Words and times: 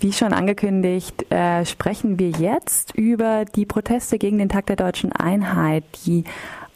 Wie 0.00 0.12
schon 0.12 0.32
angekündigt, 0.32 1.30
äh, 1.32 1.66
sprechen 1.66 2.20
wir 2.20 2.30
jetzt 2.30 2.94
über 2.94 3.44
die 3.44 3.66
Proteste 3.66 4.18
gegen 4.18 4.38
den 4.38 4.48
Tag 4.48 4.66
der 4.66 4.76
deutschen 4.76 5.10
Einheit, 5.10 5.82
die 6.06 6.22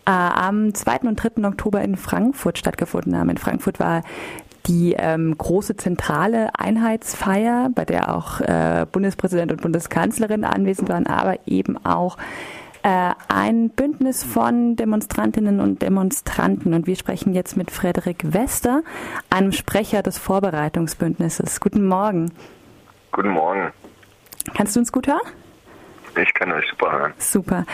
äh, 0.07 0.11
am 0.11 0.75
2. 0.75 1.01
und 1.03 1.17
3. 1.17 1.45
Oktober 1.47 1.83
in 1.83 1.97
Frankfurt 1.97 2.59
stattgefunden 2.59 3.17
haben. 3.17 3.31
In 3.31 3.39
Frankfurt 3.39 3.79
war 3.79 4.03
die 4.67 4.97
ähm, 4.99 5.39
große 5.39 5.77
zentrale 5.77 6.51
Einheitsfeier, 6.59 7.71
bei 7.73 7.85
der 7.85 8.13
auch 8.13 8.41
äh, 8.41 8.87
Bundespräsident 8.91 9.53
und 9.53 9.63
Bundeskanzlerin 9.63 10.45
anwesend 10.45 10.89
waren, 10.89 11.07
aber 11.07 11.39
eben 11.47 11.85
auch 11.85 12.17
äh, 12.83 13.13
ein 13.29 13.71
Bündnis 13.71 14.25
von 14.25 14.75
Demonstrantinnen 14.75 15.61
und 15.61 15.83
Demonstranten. 15.83 16.75
Und 16.75 16.89
wir 16.89 16.97
sprechen 16.97 17.35
jetzt 17.35 17.57
mit 17.57 17.71
Frederik 17.71 18.33
Wester, 18.33 18.83
einem 19.31 19.53
Sprecher 19.53 20.03
des 20.03 20.19
Vorbereitungsbündnisses. 20.19 21.61
Guten 21.61 21.87
Morgen. 21.87 22.33
Guten 23.13 23.29
Morgen. 23.29 23.73
Kannst 24.55 24.75
du 24.75 24.81
uns 24.81 24.91
gut 24.91 25.07
hören? 25.07 25.21
Ich 26.21 26.33
kann 26.35 26.51
euch 26.53 26.65
super 26.69 26.93
hören. 26.93 27.13
Super. 27.19 27.65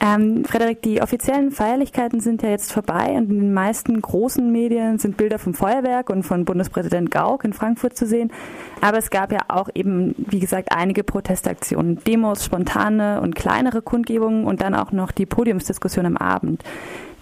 Ähm, 0.00 0.44
Frederik, 0.44 0.82
die 0.82 1.02
offiziellen 1.02 1.50
Feierlichkeiten 1.52 2.20
sind 2.20 2.42
ja 2.42 2.50
jetzt 2.50 2.72
vorbei 2.72 3.10
und 3.10 3.30
in 3.30 3.40
den 3.40 3.54
meisten 3.54 4.00
großen 4.00 4.50
Medien 4.50 4.98
sind 4.98 5.16
Bilder 5.16 5.38
vom 5.38 5.54
Feuerwerk 5.54 6.10
und 6.10 6.22
von 6.22 6.44
Bundespräsident 6.44 7.10
Gauck 7.10 7.44
in 7.44 7.52
Frankfurt 7.52 7.96
zu 7.96 8.06
sehen. 8.06 8.32
Aber 8.80 8.98
es 8.98 9.10
gab 9.10 9.32
ja 9.32 9.40
auch 9.48 9.68
eben, 9.74 10.14
wie 10.18 10.40
gesagt, 10.40 10.72
einige 10.72 11.04
Protestaktionen, 11.04 12.02
Demos, 12.04 12.44
spontane 12.44 13.20
und 13.20 13.34
kleinere 13.34 13.82
Kundgebungen 13.82 14.44
und 14.44 14.60
dann 14.62 14.74
auch 14.74 14.92
noch 14.92 15.12
die 15.12 15.26
Podiumsdiskussion 15.26 16.06
am 16.06 16.16
Abend. 16.16 16.62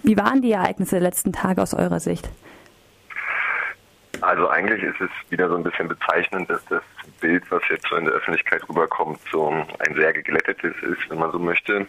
Wie 0.03 0.17
waren 0.17 0.41
die 0.41 0.51
Ereignisse 0.51 0.95
der 0.95 1.03
letzten 1.03 1.33
Tage 1.33 1.61
aus 1.61 1.73
eurer 1.73 1.99
Sicht? 1.99 2.29
Also 4.25 4.49
eigentlich 4.49 4.81
ist 4.81 4.99
es 4.99 5.09
wieder 5.29 5.47
so 5.47 5.55
ein 5.55 5.61
bisschen 5.61 5.87
bezeichnend, 5.87 6.49
dass 6.49 6.65
das 6.65 6.81
Bild, 7.21 7.43
was 7.51 7.61
jetzt 7.69 7.85
so 7.87 7.95
in 7.95 8.05
der 8.05 8.15
Öffentlichkeit 8.15 8.67
rüberkommt, 8.67 9.19
so 9.31 9.49
ein 9.51 9.95
sehr 9.95 10.13
geglättetes 10.13 10.73
ist, 10.81 11.09
wenn 11.09 11.19
man 11.19 11.31
so 11.31 11.37
möchte, 11.37 11.85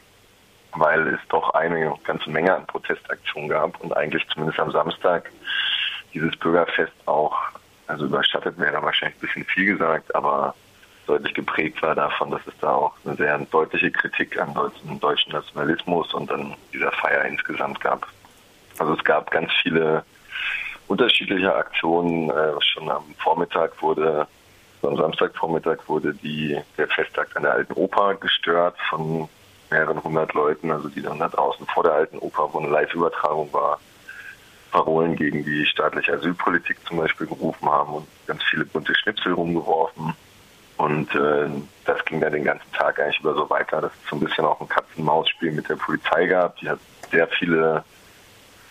weil 0.72 1.14
es 1.14 1.20
doch 1.30 1.54
eine 1.54 1.94
ganze 2.04 2.28
Menge 2.28 2.54
an 2.54 2.66
Protestaktionen 2.66 3.48
gab 3.48 3.80
und 3.80 3.96
eigentlich 3.96 4.28
zumindest 4.28 4.60
am 4.60 4.70
Samstag 4.70 5.30
dieses 6.12 6.36
Bürgerfest 6.36 6.92
auch, 7.06 7.34
also 7.86 8.04
überschattet 8.04 8.58
wäre 8.58 8.72
da 8.72 8.82
wahrscheinlich 8.82 9.16
ein 9.16 9.26
bisschen 9.26 9.44
viel 9.46 9.72
gesagt, 9.72 10.14
aber 10.14 10.54
deutlich 11.06 11.32
geprägt 11.32 11.80
war 11.80 11.94
davon, 11.94 12.30
dass 12.30 12.46
es 12.46 12.54
da 12.60 12.70
auch 12.70 12.94
eine 13.06 13.16
sehr 13.16 13.38
deutliche 13.38 13.90
Kritik 13.90 14.38
an 14.38 14.52
deutschen, 14.52 15.00
deutschen 15.00 15.32
Nationalismus 15.32 16.12
und 16.12 16.30
an 16.30 16.54
dieser 16.70 16.92
Feier 16.92 17.24
insgesamt 17.24 17.80
gab. 17.80 18.06
Also 18.78 18.92
es 18.92 19.04
gab 19.04 19.30
ganz 19.30 19.50
viele 19.62 20.04
unterschiedliche 20.88 21.54
Aktionen. 21.54 22.30
Äh, 22.30 22.52
schon 22.60 22.90
am 22.90 23.04
Vormittag 23.18 23.80
wurde, 23.82 24.26
am 24.82 24.96
Samstagvormittag 24.96 25.78
wurde 25.86 26.14
die, 26.14 26.58
der 26.78 26.88
Festtag 26.88 27.34
an 27.36 27.42
der 27.42 27.52
Alten 27.52 27.72
Oper 27.74 28.14
gestört 28.14 28.76
von 28.88 29.28
mehreren 29.70 30.02
hundert 30.02 30.32
Leuten, 30.34 30.70
also 30.70 30.88
die 30.88 31.02
dann 31.02 31.18
da 31.18 31.28
draußen 31.28 31.66
vor 31.66 31.82
der 31.82 31.92
Alten 31.92 32.18
Oper, 32.18 32.48
wo 32.52 32.58
eine 32.58 32.68
Live-Übertragung 32.68 33.52
war, 33.52 33.80
Parolen 34.70 35.16
gegen 35.16 35.44
die 35.44 35.66
staatliche 35.66 36.12
Asylpolitik 36.12 36.78
zum 36.86 36.98
Beispiel 36.98 37.26
gerufen 37.26 37.68
haben 37.68 37.94
und 37.94 38.06
ganz 38.26 38.42
viele 38.44 38.64
bunte 38.64 38.94
Schnipsel 38.94 39.32
rumgeworfen. 39.32 40.14
Und 40.76 41.14
äh, 41.14 41.48
das 41.86 42.04
ging 42.04 42.20
dann 42.20 42.32
den 42.32 42.44
ganzen 42.44 42.70
Tag 42.72 43.00
eigentlich 43.00 43.20
über 43.20 43.34
so 43.34 43.48
weiter, 43.48 43.80
dass 43.80 43.92
es 43.92 44.10
so 44.10 44.16
ein 44.16 44.20
bisschen 44.20 44.44
auch 44.44 44.60
ein 44.60 44.68
Katz-und-Maus-Spiel 44.68 45.52
mit 45.52 45.68
der 45.68 45.76
Polizei 45.76 46.26
gab. 46.26 46.56
Die 46.58 46.68
hat 46.68 46.78
sehr 47.10 47.26
viele 47.28 47.82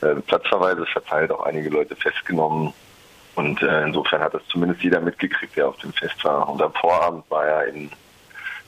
äh, 0.02 0.16
Platzverweise 0.16 0.86
verteilt, 0.86 1.32
auch 1.32 1.44
einige 1.44 1.70
Leute 1.70 1.96
festgenommen. 1.96 2.74
Und 3.36 3.62
äh, 3.62 3.84
insofern 3.84 4.22
hat 4.22 4.34
das 4.34 4.46
zumindest 4.48 4.82
jeder 4.82 5.02
mitgekriegt, 5.02 5.56
der 5.58 5.68
auf 5.68 5.78
dem 5.78 5.94
Fest 5.94 6.24
war. 6.24 6.48
Und 6.50 6.62
am 6.62 6.74
Vorabend 6.74 7.24
war 7.30 7.46
ja 7.46 7.62
in 7.64 7.90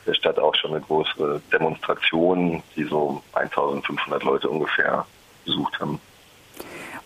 der 0.05 0.13
Stadt 0.13 0.39
auch 0.39 0.55
schon 0.55 0.71
eine 0.71 0.81
größere 0.81 1.41
Demonstration, 1.51 2.63
die 2.75 2.83
so 2.83 3.21
1500 3.33 4.23
Leute 4.23 4.49
ungefähr 4.49 5.05
besucht 5.45 5.79
haben. 5.79 5.99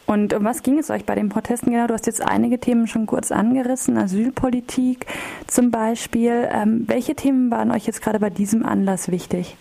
Und 0.05 0.33
um 0.33 0.43
was 0.43 0.63
ging 0.63 0.77
es 0.77 0.89
euch 0.89 1.05
bei 1.05 1.15
den 1.15 1.29
Protesten 1.29 1.71
genau? 1.71 1.87
Du 1.87 1.93
hast 1.93 2.05
jetzt 2.05 2.21
einige 2.21 2.59
Themen 2.59 2.87
schon 2.87 3.05
kurz 3.05 3.31
angerissen, 3.31 3.97
Asylpolitik 3.97 5.05
zum 5.47 5.71
Beispiel. 5.71 6.49
Ähm, 6.51 6.83
welche 6.87 7.15
Themen 7.15 7.49
waren 7.49 7.71
euch 7.71 7.85
jetzt 7.85 8.01
gerade 8.01 8.19
bei 8.19 8.29
diesem 8.29 8.65
Anlass 8.65 9.09
wichtig? 9.09 9.55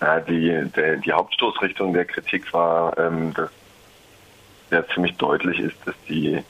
Ja, 0.00 0.20
die, 0.20 0.70
der, 0.76 0.96
die 0.96 1.12
Hauptstoßrichtung 1.12 1.92
der 1.92 2.04
Kritik 2.04 2.52
war, 2.52 2.96
ähm, 2.98 3.32
dass 3.34 3.50
ja 4.70 4.86
ziemlich 4.88 5.16
deutlich 5.16 5.58
ist, 5.60 5.76
dass 5.86 5.94
die 6.08 6.42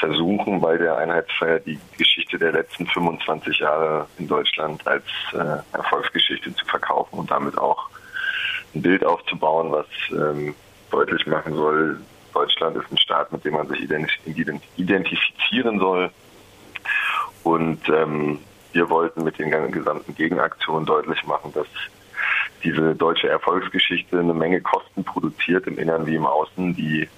versuchen 0.00 0.60
bei 0.60 0.76
der 0.76 0.96
Einheitsfeier 0.96 1.60
die 1.60 1.78
Geschichte 1.96 2.38
der 2.38 2.52
letzten 2.52 2.86
25 2.86 3.58
Jahre 3.58 4.06
in 4.18 4.28
Deutschland 4.28 4.86
als 4.86 5.04
äh, 5.32 5.76
Erfolgsgeschichte 5.76 6.54
zu 6.54 6.64
verkaufen 6.66 7.18
und 7.18 7.30
damit 7.30 7.58
auch 7.58 7.88
ein 8.74 8.82
Bild 8.82 9.04
aufzubauen, 9.04 9.72
was 9.72 9.86
ähm, 10.10 10.54
deutlich 10.90 11.26
machen 11.26 11.54
soll, 11.54 12.00
Deutschland 12.32 12.76
ist 12.76 12.90
ein 12.92 12.98
Staat, 12.98 13.32
mit 13.32 13.44
dem 13.44 13.54
man 13.54 13.66
sich 13.68 13.80
identifizieren 14.76 15.78
soll. 15.80 16.10
Und 17.42 17.88
ähm, 17.88 18.38
wir 18.72 18.88
wollten 18.90 19.24
mit 19.24 19.38
den 19.38 19.50
gesamten 19.72 20.14
Gegenaktionen 20.14 20.86
deutlich 20.86 21.24
machen, 21.24 21.52
dass 21.52 21.66
diese 22.62 22.94
deutsche 22.94 23.28
Erfolgsgeschichte 23.28 24.18
eine 24.18 24.34
Menge 24.34 24.60
Kosten 24.60 25.04
produziert, 25.04 25.66
im 25.66 25.78
Innern 25.78 26.06
wie 26.06 26.16
im 26.16 26.26
Außen, 26.26 26.74
die 26.74 27.08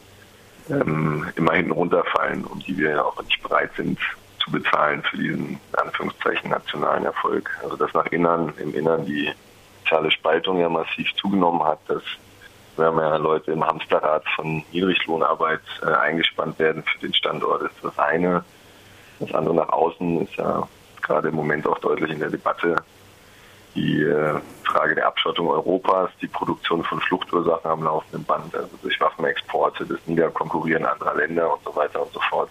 ähm, 0.70 1.26
immer 1.36 1.52
hinten 1.52 1.72
runterfallen 1.72 2.44
und 2.44 2.66
die 2.66 2.76
wir 2.76 3.04
auch 3.04 3.20
nicht 3.22 3.42
bereit 3.42 3.70
sind 3.76 3.98
zu 4.38 4.50
bezahlen 4.50 5.02
für 5.02 5.16
diesen, 5.16 5.48
in 5.50 5.78
Anführungszeichen, 5.78 6.50
nationalen 6.50 7.04
Erfolg. 7.04 7.50
Also 7.62 7.76
dass 7.76 7.92
nach 7.94 8.06
Innern, 8.06 8.52
im 8.58 8.74
Innern 8.74 9.04
die 9.04 9.30
soziale 9.80 10.10
Spaltung 10.10 10.60
ja 10.60 10.68
massiv 10.68 11.08
zugenommen 11.16 11.62
hat, 11.64 11.80
dass 11.88 12.02
wir 12.76 12.84
ja 12.84 13.16
Leute 13.16 13.52
im 13.52 13.64
Hamsterrad 13.64 14.24
von 14.36 14.64
Niedriglohnarbeit 14.72 15.60
äh, 15.82 15.86
eingespannt 15.86 16.58
werden 16.58 16.82
für 16.84 16.98
den 17.00 17.14
Standort, 17.14 17.62
ist 17.62 17.74
das 17.82 17.98
eine. 17.98 18.44
Das 19.18 19.34
andere 19.34 19.54
nach 19.54 19.68
außen 19.68 20.22
ist 20.22 20.34
ja 20.36 20.66
gerade 21.02 21.28
im 21.28 21.34
Moment 21.34 21.66
auch 21.66 21.78
deutlich 21.78 22.10
in 22.10 22.20
der 22.20 22.30
Debatte, 22.30 22.76
die 23.74 24.02
äh, 24.02 24.40
Frage 24.64 24.94
der 24.94 25.06
Abschottung 25.06 25.48
Europas, 25.48 26.10
die 26.20 26.26
Produktion 26.26 26.82
von 26.84 27.00
Fluchtursachen 27.00 27.70
am 27.70 27.82
laufenden 27.82 28.24
Band, 28.24 28.54
also 28.54 28.70
durch 28.82 29.00
Waffenexporte, 29.00 29.86
das 29.86 29.98
Niederkonkurrieren 30.06 30.84
anderer 30.84 31.16
Länder 31.16 31.52
und 31.52 31.62
so 31.64 31.74
weiter 31.74 32.02
und 32.02 32.12
so 32.12 32.20
fort. 32.28 32.50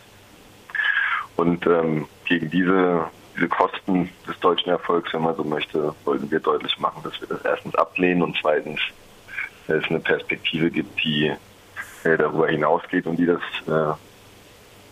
Und 1.35 1.66
ähm, 1.68 2.07
gegen 2.25 2.50
diese, 2.50 3.06
diese 3.35 3.47
Kosten 3.47 4.09
des 4.28 4.40
deutschen 4.40 4.69
Erfolgs, 4.69 5.13
wenn 5.13 5.22
man 5.22 5.35
so 5.35 5.44
möchte, 5.44 5.94
wollten 6.06 6.30
wir 6.30 6.40
deutlich 6.40 6.78
machen, 6.80 7.02
dass 7.03 7.19
wir 7.22 7.28
das 7.28 7.44
erstens 7.44 7.75
ablehnen 7.75 8.22
und 8.22 8.38
zweitens 8.41 8.80
es 9.68 9.84
eine 9.90 10.00
Perspektive 10.00 10.72
gibt, 10.72 11.03
die 11.03 11.31
äh, 12.03 12.18
darüber 12.18 12.47
hinausgeht 12.47 13.06
und 13.06 13.18
die 13.18 13.25
das 13.25 13.41
äh, 13.68 13.94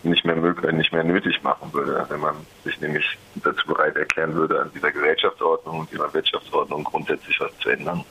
nicht 0.02 0.24
mehr 0.24 0.36
möglich, 0.36 0.72
nicht 0.72 0.92
mehr 0.92 1.04
nötig 1.04 1.42
machen 1.42 1.72
würde, 1.72 2.06
wenn 2.08 2.20
man 2.20 2.34
sich 2.64 2.80
nämlich 2.80 3.18
dazu 3.36 3.66
bereit 3.66 3.96
erklären 3.96 4.34
würde, 4.34 4.62
an 4.62 4.70
dieser 4.74 4.92
Gesellschaftsordnung 4.92 5.80
und 5.80 5.92
ihrer 5.92 6.12
Wirtschaftsordnung 6.12 6.84
grundsätzlich 6.84 7.38
was 7.40 7.56
zu 7.58 7.70
ändern. 7.70 8.04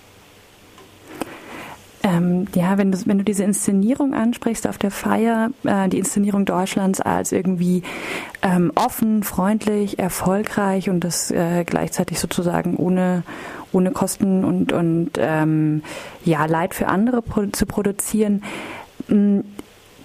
Ähm, 2.03 2.47
ja, 2.53 2.77
wenn 2.77 2.91
du, 2.91 2.97
wenn 3.05 3.17
du 3.17 3.23
diese 3.23 3.43
Inszenierung 3.43 4.13
ansprichst 4.13 4.67
auf 4.67 4.77
der 4.77 4.91
Feier, 4.91 5.49
äh, 5.63 5.89
die 5.89 5.97
Inszenierung 5.97 6.45
Deutschlands 6.45 7.01
als 7.01 7.31
irgendwie 7.31 7.83
ähm, 8.41 8.71
offen, 8.75 9.23
freundlich, 9.23 9.99
erfolgreich 9.99 10.89
und 10.89 11.03
das 11.03 11.31
äh, 11.31 11.63
gleichzeitig 11.65 12.19
sozusagen 12.19 12.77
ohne, 12.77 13.23
ohne 13.73 13.91
Kosten 13.91 14.45
und, 14.45 14.71
und 14.71 15.11
ähm, 15.17 15.83
ja, 16.23 16.45
Leid 16.45 16.75
für 16.75 16.87
andere 16.87 17.21
pro 17.21 17.47
zu 17.47 17.65
produzieren, 17.65 18.43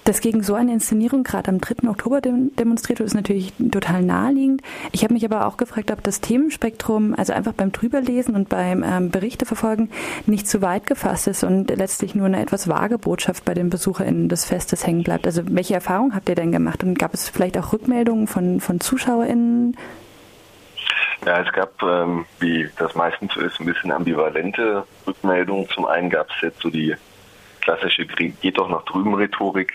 dass 0.04 0.20
gegen 0.20 0.42
so 0.42 0.54
eine 0.54 0.72
Inszenierung 0.72 1.22
gerade 1.22 1.48
am 1.48 1.60
3. 1.60 1.88
Oktober 1.88 2.20
demonstriert 2.20 2.98
wird, 2.98 3.06
ist 3.06 3.14
natürlich 3.14 3.52
total 3.70 4.02
naheliegend. 4.02 4.62
Ich 4.91 5.04
habe 5.04 5.15
mich 5.15 5.24
aber 5.24 5.47
auch 5.47 5.56
gefragt, 5.56 5.91
ob 5.91 6.03
das 6.03 6.21
Themenspektrum, 6.21 7.15
also 7.16 7.32
einfach 7.32 7.53
beim 7.53 7.72
Drüberlesen 7.72 8.34
und 8.34 8.48
beim 8.48 8.82
ähm, 8.82 9.10
Berichte 9.10 9.47
verfolgen, 9.47 9.91
nicht 10.27 10.48
zu 10.48 10.60
weit 10.62 10.86
gefasst 10.86 11.28
ist 11.28 11.44
und 11.44 11.71
letztlich 11.71 12.15
nur 12.15 12.27
eine 12.27 12.41
etwas 12.41 12.68
vage 12.68 12.98
Botschaft 12.98 13.44
bei 13.44 13.54
den 13.54 13.71
BesucherInnen 13.71 14.28
des 14.28 14.44
Festes 14.44 14.86
hängen 14.86 15.04
bleibt. 15.04 15.27
Also 15.27 15.42
welche 15.47 15.74
Erfahrungen 15.74 16.15
habt 16.15 16.28
ihr 16.28 16.34
denn 16.34 16.53
gemacht 16.53 16.82
und 16.82 16.98
gab 16.98 17.15
es 17.15 17.28
vielleicht 17.28 17.56
auch 17.59 17.72
Rückmeldungen 17.72 18.27
von, 18.27 18.60
von 18.60 18.80
ZuschauerInnen? 18.80 19.77
Ja, 21.24 21.41
es 21.41 21.53
gab, 21.53 21.80
ähm, 21.82 22.27
wie 22.41 22.68
das 22.78 22.97
meistens 22.97 23.32
so 23.34 23.41
ist, 23.41 23.60
ein 23.60 23.66
bisschen 23.66 23.92
ambivalente 23.92 24.84
Rückmeldungen. 25.06 25.68
Zum 25.68 25.86
einen 25.86 26.10
gab 26.10 26.28
es 26.30 26.42
jetzt 26.42 26.60
so 26.60 26.68
die 26.68 26.97
klassische 27.60 28.06
Geht 28.06 28.59
doch 28.59 28.68
nach 28.68 28.84
drüben 28.84 29.15
Rhetorik, 29.15 29.72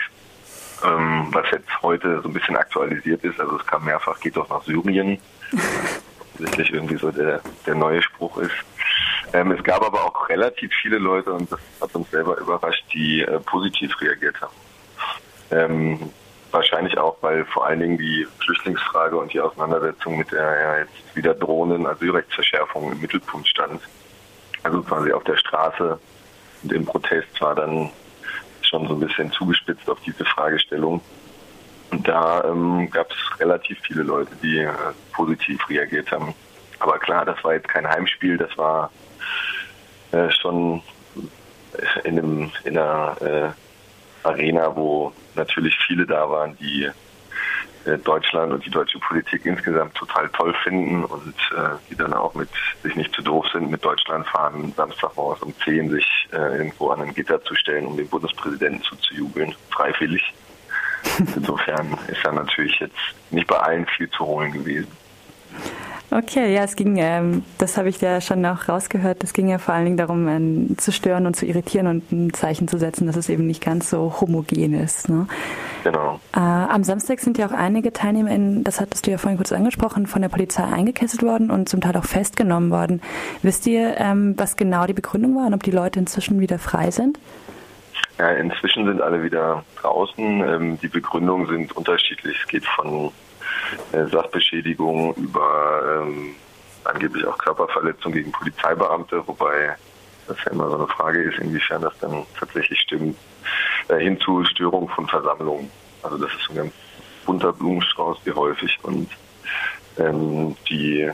ähm, 0.84 1.28
was 1.32 1.46
jetzt 1.52 1.82
heute 1.82 2.22
so 2.22 2.30
ein 2.30 2.34
bisschen 2.34 2.56
aktualisiert 2.56 3.24
ist. 3.24 3.40
Also 3.40 3.58
es 3.58 3.66
kam 3.66 3.86
mehrfach, 3.86 4.20
geht 4.20 4.36
doch 4.36 4.50
nach 4.50 4.64
Syrien. 4.64 5.20
Wirklich 6.38 6.72
irgendwie 6.72 6.98
so 6.98 7.12
der, 7.12 7.42
der 7.66 7.76
neue 7.76 8.02
Spruch 8.02 8.38
ist. 8.38 8.56
Ähm, 9.34 9.52
es 9.52 9.64
gab 9.64 9.84
aber 9.84 10.04
auch 10.06 10.30
relativ 10.30 10.72
viele 10.82 11.00
Leute, 11.00 11.34
und 11.34 11.52
das 11.52 11.60
hat 11.82 11.94
uns 11.96 12.10
selber 12.12 12.38
überrascht, 12.38 12.86
die 12.94 13.22
äh, 13.22 13.40
positiv 13.40 14.00
reagiert 14.02 14.40
haben. 14.40 14.54
Ähm, 15.50 16.10
wahrscheinlich 16.52 16.98
auch, 16.98 17.18
weil 17.22 17.44
vor 17.46 17.66
allen 17.66 17.80
Dingen 17.80 17.98
die 17.98 18.28
Flüchtlingsfrage 18.44 19.18
und 19.18 19.34
die 19.34 19.42
Auseinandersetzung 19.42 20.18
mit 20.18 20.32
der 20.32 20.60
ja, 20.60 20.78
jetzt 20.80 21.16
wieder 21.16 21.34
drohenden 21.34 21.86
Asylrechtsverschärfung 21.88 22.92
im 22.92 23.02
Mittelpunkt 23.02 23.48
stand. 23.48 23.82
Also 24.64 24.82
quasi 24.82 25.12
auf 25.12 25.24
der 25.24 25.38
Straße 25.38 26.00
und 26.64 26.74
im 26.74 26.86
Protest 26.86 27.40
war 27.42 27.56
dann 27.56 27.90
schon 28.68 28.88
so 28.88 28.94
ein 28.94 29.00
bisschen 29.00 29.32
zugespitzt 29.32 29.90
auf 29.90 30.00
diese 30.06 30.26
Fragestellung. 30.26 31.02
Und 31.92 32.08
da 32.08 32.44
ähm, 32.44 32.90
gab 32.92 33.10
es 33.12 33.40
relativ 33.40 33.80
viele 33.82 34.04
Leute, 34.04 34.32
die 34.42 34.60
äh, 34.60 34.74
positiv 35.14 35.70
reagiert 35.70 36.12
haben. 36.12 36.34
Aber 36.80 37.00
klar, 37.00 37.26
das 37.26 37.42
war 37.44 37.54
jetzt 37.54 37.68
kein 37.68 37.88
Heimspiel, 37.88 38.38
das 38.38 38.56
war 38.58 38.92
äh, 40.12 40.30
schon 40.32 40.82
in, 42.04 42.18
einem, 42.18 42.52
in 42.64 42.78
einer 42.78 43.22
äh, 43.22 44.28
Arena, 44.28 44.76
wo 44.76 45.14
natürlich 45.36 45.76
viele 45.88 46.06
da 46.06 46.30
waren, 46.30 46.58
die 46.58 46.90
Deutschland 47.96 48.52
und 48.52 48.66
die 48.66 48.70
deutsche 48.70 49.00
Politik 49.00 49.46
insgesamt 49.46 49.96
total 49.96 50.30
toll 50.30 50.54
finden 50.64 51.04
und 51.06 51.36
äh, 51.56 51.78
die 51.90 51.96
dann 51.96 52.14
auch 52.14 52.34
mit 52.34 52.50
sich 52.84 52.96
nicht 52.96 53.14
zu 53.14 53.22
doof 53.22 53.46
sind, 53.54 53.70
mit 53.70 53.84
Deutschland 53.84 54.28
fahren, 54.28 54.74
Samstagmorgens 54.76 55.44
um 55.44 55.54
10 55.64 55.90
sich 55.90 56.28
äh, 56.32 56.58
irgendwo 56.58 56.90
an 56.90 57.02
ein 57.02 57.14
Gitter 57.14 57.42
zu 57.44 57.56
stellen, 57.56 57.86
um 57.86 57.98
dem 57.98 58.08
Bundespräsidenten 58.08 58.82
zuzujubeln, 58.84 59.56
freiwillig. 59.70 60.34
Insofern 61.36 61.98
ist 62.08 62.24
da 62.24 62.32
natürlich 62.32 62.80
jetzt 62.80 62.96
nicht 63.30 63.48
bei 63.48 63.58
allen 63.58 63.86
viel 63.86 64.10
zu 64.10 64.26
holen 64.26 64.52
gewesen. 64.52 64.92
Okay, 66.10 66.54
ja, 66.54 66.64
es 66.64 66.78
ging, 66.78 66.98
ähm, 66.98 67.44
das 67.58 67.78
habe 67.78 67.90
ich 67.90 68.00
ja 68.00 68.22
schon 68.22 68.40
noch 68.40 68.70
rausgehört, 68.70 69.24
es 69.26 69.34
ging 69.34 69.50
ja 69.50 69.58
vor 69.58 69.74
allen 69.74 69.84
Dingen 69.84 69.98
darum, 69.98 70.28
ähm, 70.30 70.78
zu 70.78 70.94
stören 70.94 71.26
und 71.26 71.36
zu 71.36 71.46
irritieren 71.46 71.88
und 71.88 72.12
ein 72.14 72.34
Zeichen 72.34 72.70
zu 72.70 72.78
setzen, 72.78 73.08
dass 73.08 73.18
es 73.18 73.28
eben 73.28 73.46
nicht 73.46 73.62
ganz 73.62 73.90
so 73.90 74.16
homogen 74.22 74.74
ist. 74.74 75.10
Ne? 75.10 75.28
Genau. 75.88 76.20
Äh, 76.36 76.40
am 76.40 76.84
Samstag 76.84 77.22
sind 77.22 77.38
ja 77.38 77.48
auch 77.48 77.54
einige 77.54 77.94
TeilnehmerInnen, 77.94 78.66
das 78.66 78.82
hattest 78.82 79.08
du 79.08 79.12
ja 79.12 79.18
vorhin 79.18 79.38
kurz 79.38 79.54
angesprochen, 79.54 80.06
von 80.06 80.22
der 80.22 80.28
Polizei 80.28 80.66
eingekesselt 80.66 81.24
worden 81.24 81.50
und 81.50 81.70
zum 81.70 81.80
Teil 81.80 81.96
auch 81.96 82.04
festgenommen 82.04 82.72
worden. 82.72 83.02
Wisst 83.42 83.66
ihr, 83.68 83.96
ähm, 83.98 84.34
was 84.38 84.58
genau 84.58 84.86
die 84.86 84.92
Begründung 84.92 85.38
war 85.38 85.48
und 85.48 85.54
ob 85.54 85.64
die 85.64 85.72
Leute 85.72 86.00
inzwischen 86.00 86.42
wieder 86.42 86.60
frei 86.60 86.92
sind? 86.92 87.18
Ja, 88.18 88.32
inzwischen 88.32 88.86
sind 88.86 89.02
alle 89.02 89.24
wieder 89.24 89.64
draußen. 89.82 90.42
Ähm, 90.42 90.78
die 90.82 90.90
Begründungen 90.90 91.48
sind 91.48 91.72
unterschiedlich. 91.78 92.38
Es 92.42 92.48
geht 92.50 92.66
von 92.66 93.12
äh, 93.94 94.08
Sachbeschädigung 94.08 95.16
über 95.16 96.02
ähm, 96.02 96.36
angeblich 96.84 97.26
auch 97.26 97.38
Körperverletzung 97.38 98.12
gegen 98.12 98.34
Polizeibeamte, 98.34 99.26
wobei 99.26 99.78
das 100.28 100.38
ja 100.46 100.52
immer 100.52 100.70
so 100.70 100.76
eine 100.78 100.88
Frage 100.88 101.22
ist, 101.24 101.40
inwiefern 101.40 101.82
das 101.82 101.98
dann 102.00 102.26
tatsächlich 102.40 102.80
stimmt, 102.82 103.18
äh, 103.90 103.98
hin 103.98 104.20
zu 104.20 104.44
Störung 104.46 104.90
von 104.90 105.08
Versammlungen. 105.08 105.70
Also 106.04 106.18
das 106.18 106.32
ist 106.34 106.44
so 106.44 106.54
ein 106.54 106.58
ganz 106.58 106.74
bunter 107.26 107.54
Blumenstrauß, 107.54 108.20
wie 108.26 108.32
häufig. 108.32 108.78
Und 108.84 109.10
ähm, 109.98 110.56
die 110.70 111.10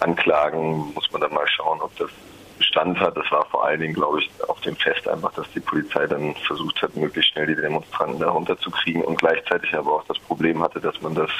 Anklagen 0.00 0.92
muss 0.94 1.10
man 1.12 1.20
dann 1.20 1.34
mal 1.34 1.46
schauen, 1.48 1.80
ob 1.80 1.94
das 1.96 2.10
Bestand 2.58 3.00
hat. 3.00 3.16
Das 3.16 3.30
war 3.30 3.46
vor 3.46 3.64
allen 3.64 3.80
Dingen, 3.80 3.94
glaube 3.94 4.20
ich, 4.20 4.30
auf 4.48 4.60
dem 4.60 4.76
Fest 4.76 5.08
einfach, 5.08 5.32
dass 5.32 5.50
die 5.52 5.60
Polizei 5.60 6.06
dann 6.06 6.34
versucht 6.46 6.80
hat, 6.82 6.94
möglichst 6.94 7.32
schnell 7.32 7.46
die 7.46 7.56
Demonstranten 7.56 8.20
da 8.20 8.30
runterzukriegen 8.30 9.02
und 9.02 9.18
gleichzeitig 9.18 9.74
aber 9.74 9.94
auch 9.94 10.04
das 10.04 10.18
Problem 10.18 10.62
hatte, 10.62 10.80
dass 10.80 11.00
man 11.00 11.14
das 11.14 11.30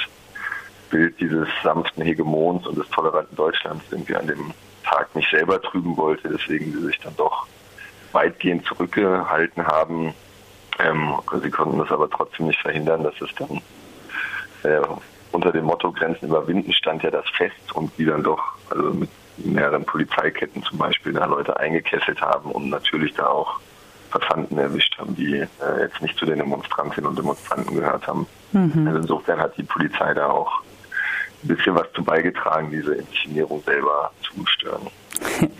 Bild 0.91 1.19
dieses 1.19 1.47
sanften 1.63 2.03
Hegemons 2.03 2.67
und 2.67 2.77
des 2.77 2.89
toleranten 2.89 3.35
Deutschlands 3.35 3.83
irgendwie 3.89 4.15
an 4.15 4.27
dem 4.27 4.53
Tag 4.83 5.15
nicht 5.15 5.29
selber 5.31 5.61
trüben 5.61 5.97
wollte, 5.97 6.29
deswegen 6.29 6.71
sie 6.71 6.85
sich 6.85 6.99
dann 6.99 7.15
doch 7.15 7.47
weitgehend 8.11 8.65
zurückgehalten 8.65 9.65
haben. 9.65 10.13
Ähm, 10.79 11.13
sie 11.41 11.49
konnten 11.49 11.79
das 11.79 11.91
aber 11.91 12.09
trotzdem 12.09 12.47
nicht 12.47 12.59
verhindern, 12.59 13.03
dass 13.03 13.19
es 13.21 13.29
dann 13.35 13.61
äh, 14.63 14.81
unter 15.31 15.51
dem 15.51 15.65
Motto 15.65 15.91
Grenzen 15.91 16.27
überwinden 16.27 16.73
stand 16.73 17.03
ja 17.03 17.11
das 17.11 17.27
Fest 17.29 17.73
und 17.73 17.91
die 17.97 18.05
dann 18.05 18.23
doch 18.23 18.41
also 18.69 18.93
mit 18.93 19.09
mehreren 19.37 19.85
Polizeiketten 19.85 20.61
zum 20.63 20.77
Beispiel 20.77 21.13
da 21.13 21.25
Leute 21.25 21.57
eingekesselt 21.57 22.21
haben 22.21 22.51
und 22.51 22.69
natürlich 22.69 23.13
da 23.13 23.27
auch 23.27 23.59
Passanten 24.11 24.57
erwischt 24.57 24.97
haben, 24.97 25.15
die 25.15 25.35
äh, 25.37 25.47
jetzt 25.79 26.01
nicht 26.01 26.17
zu 26.17 26.25
den 26.25 26.39
Demonstrantinnen 26.39 27.09
und 27.09 27.17
Demonstranten 27.17 27.73
gehört 27.73 28.05
haben. 28.07 28.27
Mhm. 28.51 28.87
Also 28.87 28.99
insofern 28.99 29.39
hat 29.39 29.57
die 29.57 29.63
Polizei 29.63 30.13
da 30.13 30.29
auch 30.29 30.61
ein 31.43 31.47
bisschen 31.47 31.75
was 31.75 31.91
zu 31.93 32.03
beigetragen, 32.03 32.69
diese 32.71 32.95
Inszenierung 32.95 33.61
selber 33.63 34.11
zu 34.21 34.45
stören. 34.45 34.87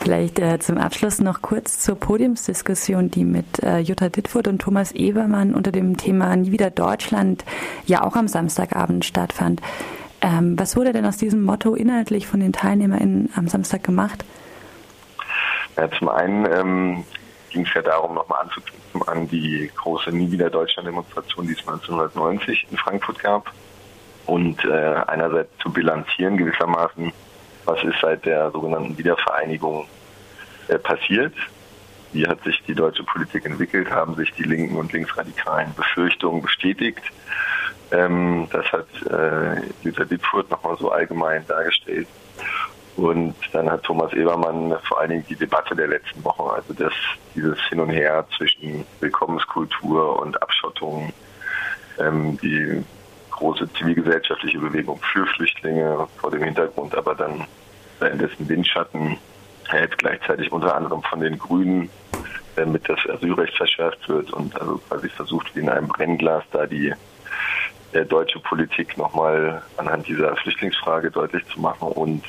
Vielleicht 0.00 0.38
äh, 0.38 0.58
zum 0.58 0.78
Abschluss 0.78 1.20
noch 1.20 1.40
kurz 1.40 1.80
zur 1.80 1.94
Podiumsdiskussion, 1.94 3.10
die 3.10 3.24
mit 3.24 3.62
äh, 3.62 3.78
Jutta 3.78 4.08
Dittfurt 4.08 4.48
und 4.48 4.60
Thomas 4.60 4.92
Ebermann 4.92 5.54
unter 5.54 5.72
dem 5.72 5.96
Thema 5.96 6.34
Nie 6.36 6.50
wieder 6.50 6.70
Deutschland 6.70 7.44
ja 7.86 8.02
auch 8.02 8.16
am 8.16 8.28
Samstagabend 8.28 9.04
stattfand. 9.04 9.62
Ähm, 10.20 10.58
was 10.58 10.76
wurde 10.76 10.92
denn 10.92 11.06
aus 11.06 11.16
diesem 11.16 11.42
Motto 11.42 11.74
inhaltlich 11.74 12.26
von 12.26 12.40
den 12.40 12.52
TeilnehmerInnen 12.52 13.30
am 13.36 13.48
Samstag 13.48 13.84
gemacht? 13.84 14.24
Ja, 15.76 15.90
zum 15.90 16.08
einen 16.08 16.46
ähm, 16.52 17.04
ging 17.50 17.64
es 17.66 17.74
ja 17.74 17.82
darum, 17.82 18.14
nochmal 18.14 18.42
anzuknüpfen 18.42 19.02
an 19.08 19.28
die 19.28 19.70
große 19.76 20.10
Nie 20.10 20.30
wieder 20.30 20.50
Deutschland-Demonstration, 20.50 21.46
die 21.46 21.52
es 21.52 21.60
1990 21.60 22.66
in 22.70 22.76
Frankfurt 22.76 23.18
gab. 23.20 23.52
Und 24.26 24.64
äh, 24.64 24.94
einerseits 25.06 25.50
zu 25.58 25.72
bilanzieren 25.72 26.36
gewissermaßen, 26.36 27.12
was 27.64 27.82
ist 27.84 28.00
seit 28.00 28.24
der 28.24 28.50
sogenannten 28.50 28.96
Wiedervereinigung 28.96 29.86
äh, 30.68 30.78
passiert. 30.78 31.34
Wie 32.12 32.26
hat 32.26 32.42
sich 32.44 32.62
die 32.66 32.74
deutsche 32.74 33.02
Politik 33.02 33.44
entwickelt? 33.44 33.90
Haben 33.90 34.14
sich 34.14 34.32
die 34.32 34.44
linken 34.44 34.76
und 34.76 34.92
linksradikalen 34.92 35.74
Befürchtungen 35.74 36.42
bestätigt? 36.42 37.02
Ähm, 37.90 38.48
das 38.50 38.64
hat 38.72 38.86
äh, 39.10 39.60
Lisa 39.82 40.04
Dittfurt 40.04 40.50
nochmal 40.50 40.76
so 40.78 40.90
allgemein 40.90 41.46
dargestellt. 41.46 42.06
Und 42.96 43.34
dann 43.52 43.70
hat 43.70 43.82
Thomas 43.82 44.12
Ebermann 44.12 44.74
vor 44.84 45.00
allen 45.00 45.10
Dingen 45.10 45.26
die 45.28 45.34
Debatte 45.34 45.74
der 45.74 45.88
letzten 45.88 46.22
Wochen, 46.24 46.48
also 46.54 46.72
das, 46.72 46.92
dieses 47.34 47.58
Hin 47.68 47.80
und 47.80 47.90
Her 47.90 48.24
zwischen 48.36 48.86
Willkommenskultur 49.00 50.20
und 50.20 50.40
Abschottung, 50.40 51.12
ähm, 51.98 52.38
die 52.40 52.84
große 53.34 53.72
zivilgesellschaftliche 53.74 54.58
Bewegung 54.58 54.98
für 55.12 55.26
Flüchtlinge 55.26 56.06
vor 56.18 56.30
dem 56.30 56.42
Hintergrund, 56.42 56.94
aber 56.96 57.14
dann 57.14 57.46
in 58.00 58.18
dessen 58.18 58.48
Windschatten 58.48 59.18
jetzt 59.72 59.98
gleichzeitig 59.98 60.52
unter 60.52 60.74
anderem 60.74 61.02
von 61.02 61.20
den 61.20 61.38
Grünen 61.38 61.90
damit 62.56 62.88
das 62.88 62.98
Asylrecht 63.08 63.56
verschärft 63.56 64.08
wird 64.08 64.32
und 64.32 64.58
also 64.60 64.78
quasi 64.88 65.08
versucht 65.08 65.54
wie 65.54 65.60
in 65.60 65.68
einem 65.68 65.88
Brennglas 65.88 66.44
da 66.52 66.66
die 66.66 66.94
äh, 67.92 68.04
deutsche 68.04 68.38
Politik 68.40 68.96
nochmal 68.96 69.62
anhand 69.76 70.06
dieser 70.06 70.36
Flüchtlingsfrage 70.36 71.10
deutlich 71.10 71.44
zu 71.48 71.60
machen 71.60 71.88
und 71.88 72.24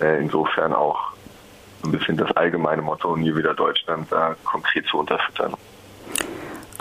äh, 0.00 0.20
insofern 0.20 0.72
auch 0.72 1.12
ein 1.84 1.92
bisschen 1.92 2.16
das 2.16 2.30
allgemeine 2.36 2.82
Motto 2.82 3.16
nie 3.16 3.34
wieder 3.34 3.54
Deutschland 3.54 4.10
da 4.10 4.36
konkret 4.44 4.86
zu 4.86 4.98
unterfüttern. 4.98 5.54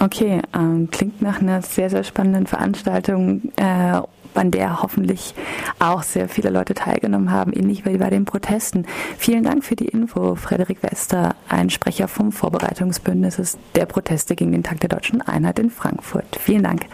Okay, 0.02 0.42
ähm, 0.56 0.90
klingt 0.90 1.22
nach 1.22 1.42
einer 1.42 1.62
sehr, 1.62 1.92
sehr 1.92 2.04
spannenden 2.04 2.48
Veranstaltung, 2.48 3.52
äh, 3.56 4.02
an 4.34 4.50
der 4.50 4.82
hoffentlich 4.82 5.36
auch 5.78 6.02
sehr 6.02 6.28
viele 6.28 6.50
Leute 6.50 6.74
teilgenommen 6.74 7.30
haben, 7.30 7.54
ähnlich 7.54 7.86
wie 7.86 7.98
bei 7.98 8.10
den 8.10 8.26
Protesten. 8.26 8.88
Vielen 9.20 9.44
Dank 9.44 9.64
für 9.64 9.76
die 9.76 9.86
Info, 9.86 10.34
Frederik 10.34 10.82
Wester, 10.82 11.36
ein 11.48 11.70
Sprecher 11.70 12.08
vom 12.08 12.32
Vorbereitungsbündnisses 12.32 13.60
der 13.76 13.86
Proteste 13.86 14.36
gegen 14.36 14.54
den 14.54 14.64
Tag 14.64 14.80
der 14.80 14.90
deutschen 14.90 15.22
Einheit 15.22 15.60
in 15.60 15.70
Frankfurt. 15.70 16.36
Vielen 16.40 16.64
Dank. 16.64 16.88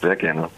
Sehr 0.00 0.14
gerne. 0.14 0.48